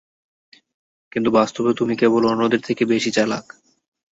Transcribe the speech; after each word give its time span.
কিন্তু 1.11 1.29
বাস্তবে 1.31 1.71
তুমি 1.73 1.93
কেবল 1.95 2.21
অন্যদের 2.25 2.61
থেকে 2.67 2.83
বেশি 2.85 3.09
চালাক। 3.11 3.45